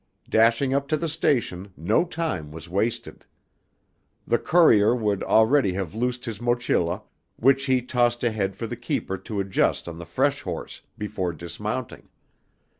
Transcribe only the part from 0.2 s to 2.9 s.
Dashing up to the station, no time was